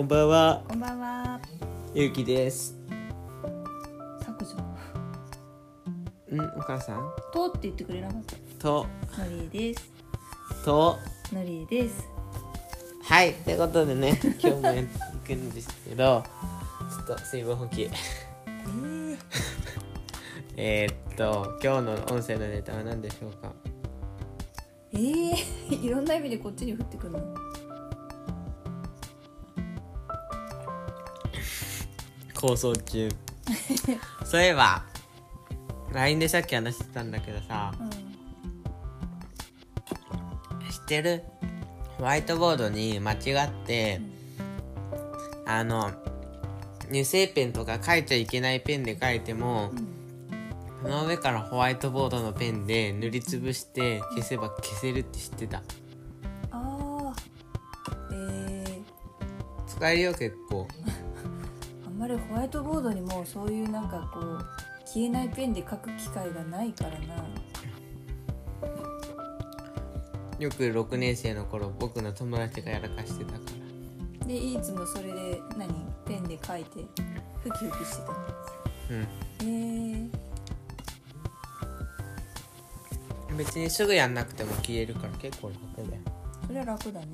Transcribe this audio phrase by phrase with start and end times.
[0.00, 1.38] こんばんは、こんばんは。
[1.94, 2.74] ゆうきです。
[4.24, 6.34] 削除。
[6.34, 7.02] ん、お母さん
[7.34, 8.62] とって言ってくれなかった。
[8.62, 8.86] と、
[9.18, 9.92] のりえです。
[10.64, 10.98] と、
[11.34, 12.08] のりえです。
[13.02, 16.24] はい、ということでね、 今日もやっていくんですけど、
[17.06, 17.90] ちょっと水分補給。
[20.56, 23.52] え えーっと、今日の音声のネタは何でしょうか？
[24.94, 27.49] えー、いろんな意味でこっちに降ってくるの。
[32.40, 33.08] 構想中。
[34.24, 34.84] そういえば、
[35.92, 37.90] LINE でさっき話してたんだけどさ、うん。
[40.70, 41.22] 知ってる？
[41.98, 43.16] ホワイトボードに間違
[43.46, 44.00] って、
[45.46, 45.90] あの
[46.88, 49.72] 油性ペンとか書いちゃいけないペンで書いても、
[50.82, 55.62] その上からホワイトボードのペンで塗りつぶして消せば消せるって知ってたあ
[56.52, 57.14] あ。
[58.12, 58.82] えー、
[59.66, 60.66] 使えるよ結構
[62.10, 64.44] あんまりホワイトボードにもそういうなんかこう
[64.84, 66.98] 消えないペンで書く機会がないからな。
[70.38, 73.40] よく6年生の頃僕の友達がやらかしてたか
[74.20, 75.68] らでいつもそれで何？
[76.06, 76.80] ペンで書いて
[77.42, 78.18] ふきふきしてたの。
[78.90, 79.06] うん
[79.42, 86.02] えー、別にすぐやんなくても消えるから結構楽だよ
[86.46, 87.06] それは楽だね。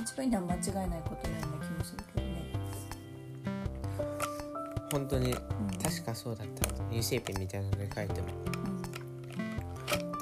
[0.00, 2.15] 一番いいのは間違いないことのような気もするけどね。
[4.90, 5.34] 本当に
[5.82, 6.68] 確かそうだった。
[6.84, 8.28] 油性ペンみたいなので書いても。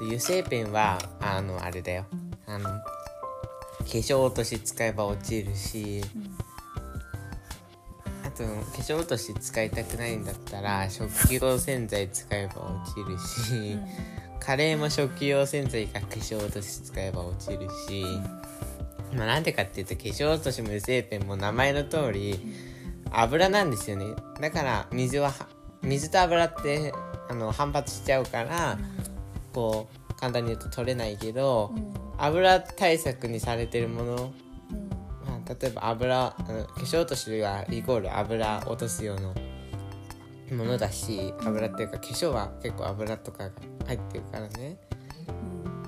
[0.01, 2.07] で油性ペンはあのあれだよ。
[2.47, 2.83] あの化
[3.85, 6.03] 粧落とし使えば落ちるし
[8.25, 13.79] あと化粧落とし使いたくないんだったら食器用洗剤使えば落ちるし、
[14.41, 18.05] カレーも食器用洗剤か化粧落とし使えば落ちるし、
[19.15, 22.41] まあなんでかっていうと化粧落としも油性ペンも名前の通り
[23.21, 24.07] 油なんですよね。
[24.41, 25.33] だから水は
[25.83, 26.93] 水と油って
[27.29, 28.79] あの反発しちゃうから、
[29.53, 31.95] こう簡単に言うと取れないけど、うん。
[32.17, 34.89] 油対策にされてるもの、うん。
[35.27, 36.45] まあ、例えば油化
[36.81, 39.35] 粧落としはイコール油落とす用の
[40.53, 43.51] ものだし油っていうか化粧は結構油とかが
[43.87, 44.79] 入ってるからね。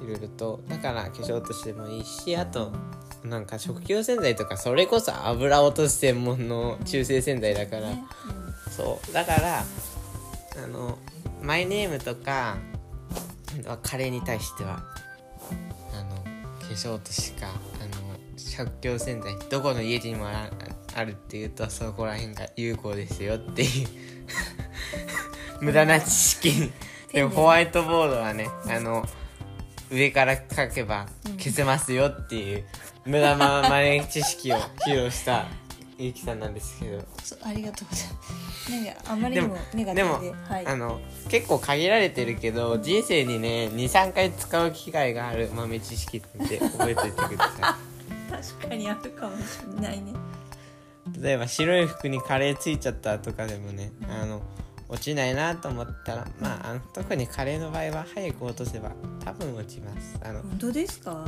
[0.02, 0.60] いろいろと。
[0.68, 2.72] だから化粧落としでもいいしあと
[3.28, 8.04] なんか食器用洗剤とかそれこそ油落とす専門の中性洗剤だから、ね。
[8.70, 9.12] そう。
[9.12, 10.98] だからあの
[11.42, 12.56] マイネームとか
[13.82, 14.82] カレーに対しては
[15.92, 16.16] あの
[16.60, 20.50] 化粧落としかあの食器用洗剤どこの家にもあ
[20.94, 23.88] あるっていうとそこら辺が有効ですよっていう。
[25.60, 26.72] 無駄な知識。
[27.12, 29.06] でもホワイトボードはねあの
[29.90, 31.06] 上から書けば
[31.38, 32.64] 消せますよっていう
[33.06, 34.56] 無駄なマネ知識を
[34.86, 35.46] 披露した
[35.98, 38.70] ゆきさんなんですけどそうありがとうございます。
[38.70, 40.66] なんかあまりにもネガテでもィブで、はい。
[40.66, 47.78] あの結構限られてるけど人生にね23回使う機会がある豆知識って覚えておいてくださ
[48.58, 49.42] 確かにあるかもし
[49.76, 50.10] れないね。
[50.10, 54.42] い例えば白い服にカレーついちゃったとかでもねあの
[54.88, 58.90] 落ちないなと思ったらまああの特にカレーの場合は早く落とせば
[59.24, 61.24] 多分落ちますあの本当ですか？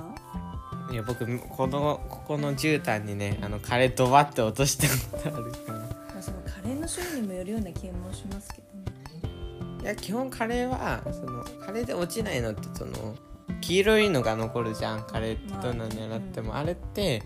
[0.91, 4.89] いや僕このここの絨毯にねあのカレードバって落とした
[5.19, 5.89] ことあるからま
[6.19, 9.83] あそのカレーの種類にもよるような気もしますけどね。
[9.83, 13.15] いや基本カレーはそのカレーで落ちないのってその
[13.61, 15.07] 黄色いのが残るじゃん。
[15.07, 17.23] カレーってどんなに洗っても、あれって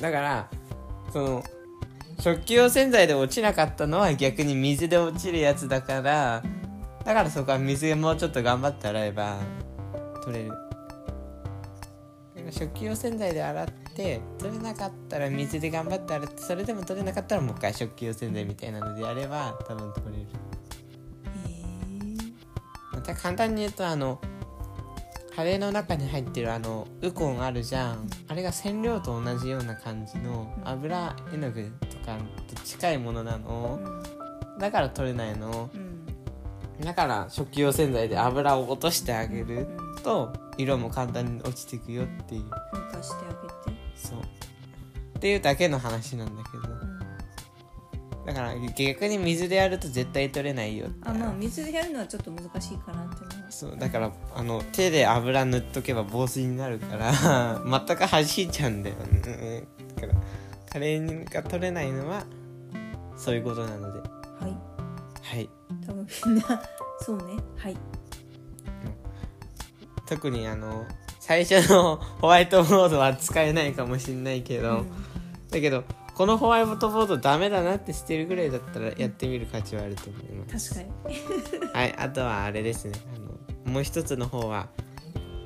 [0.00, 0.50] だから
[1.12, 1.44] その
[2.20, 6.42] 食器用洗剤で落ちなかったのは逆に水で落ちるやつだから
[7.04, 9.38] だからそこは水でもうちょっと頑張って洗えば
[10.24, 10.67] 取れる
[12.50, 20.28] 食器用洗剤で洗って取れなかったら水で頑張って洗ってそれでも取れなかったらもう一回食器用洗剤みたいなのでやれば多分取れる。
[21.48, 24.20] へまた簡単に言うとあの
[25.34, 28.08] カレーの中に入ってるあのウコンあるじゃん。
[28.28, 32.16] あれが染料と同じような感じの油絵の具とか
[32.48, 33.78] と近いものなえの。
[33.80, 34.18] うん
[34.58, 35.70] だから取れないの。
[35.72, 36.84] うん。
[36.84, 43.78] だから食器用洗剤で油を落としてあげると色も簡単に落ちていくよっていうしてあげて。
[43.94, 46.98] そうっていうだけの話なんだけどうん
[48.24, 53.58] だから逆に水でやると絶対取れないよあまあ水でやるのはちょっと難しいかなって思います。
[53.60, 57.12] そうだからあの手で油塗っとけば防水になるから
[57.64, 59.64] 全く弾いちゃうんだよね
[59.96, 60.20] だから
[60.70, 62.24] カレーが取れないのは
[63.16, 64.56] そういうことなのではい。
[65.22, 65.48] はい
[65.86, 66.62] 多分みんな
[67.00, 67.42] そうね。
[67.56, 67.76] はい。
[70.08, 70.86] 特にあの
[71.20, 74.90] 最初の ホワイトボードは使えないかもしれないけど、うん。
[75.50, 75.84] だけど
[76.14, 80.22] このホワイトボードダメだなってしてるぐらいだったらやってみる価値はあると思い
[80.52, 80.74] ます。
[80.74, 81.70] 確かに。
[81.72, 82.98] はいあとはあれですね。
[83.14, 84.68] あのもう一つの方は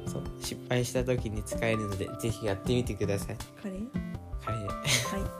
[0.07, 3.37] そう失敗した時に使えるのでぜひやってみてください。
[3.61, 3.87] カレー
[4.45, 5.31] カレーはい。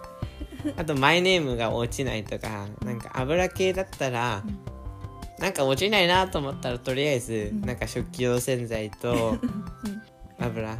[0.77, 4.45] あとマイネームが落ちないとかなんか油系だったら、
[5.43, 7.63] なんか落ちないなと思ったらとりあえず、うん。
[7.63, 9.37] なんか食器用洗剤と
[10.39, 10.69] 油。
[10.69, 10.79] はい。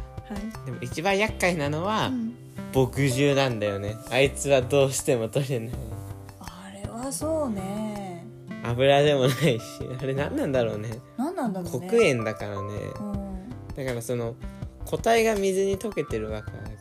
[0.65, 2.33] でも一番厄介なのは、うん。
[2.71, 3.97] 墨汁なんだよね。
[4.09, 5.69] あいつはどうしても取れない。
[6.39, 8.25] あれはそうね。
[8.63, 9.61] 油でもないし。
[10.01, 10.97] あれ何なんだろうね。
[11.17, 11.87] 何なんだろうね。
[11.89, 12.61] 黒塩だからね。
[13.01, 13.49] うん。
[13.75, 14.35] だからその
[14.85, 16.73] 固体が水に溶けてるわけだから。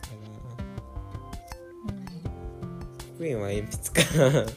[3.19, 4.52] 黒塩は鉛筆か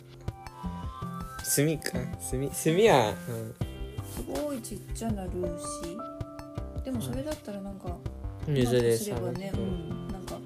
[1.50, 1.92] 墨か。
[2.20, 3.14] 墨墨は、
[4.16, 7.96] すごいちっちゃなルーシでもそれだったらなんか
[8.48, 10.08] うん、水ですればねうん。
[10.08, 10.38] なんか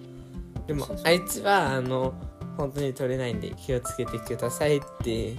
[0.68, 2.14] でもあいつはあの
[2.58, 5.36] 本当に取れないんで気をつけてくださいって。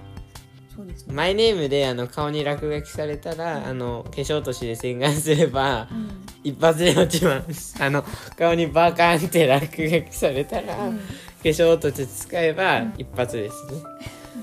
[0.74, 1.14] そうですね。
[1.14, 6.10] マイネームであの顔に落書きされたらあの化粧落としで洗顔すればうん。
[6.42, 7.76] 一発で落ちます。
[7.82, 8.04] あの
[8.38, 10.98] 顔にバカンって落書きされたら、うん。
[10.98, 11.04] 化
[11.42, 13.82] 粧落とし使えば一発ですね。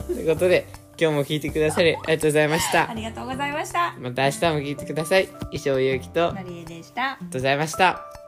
[0.07, 0.67] ということで
[0.99, 2.89] 今日も聞いてくださりありがとうございました。
[2.89, 3.94] ありがとうございました。
[3.99, 5.29] また明日も聞いてください。
[5.51, 8.26] 以上ゆうきとありがマリエでしたとうございました